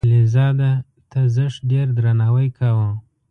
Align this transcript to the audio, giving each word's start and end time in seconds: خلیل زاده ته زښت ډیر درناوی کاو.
خلیل 0.05 0.27
زاده 0.35 0.71
ته 1.11 1.19
زښت 1.35 1.59
ډیر 1.71 1.87
درناوی 1.97 2.47
کاو. 2.57 2.85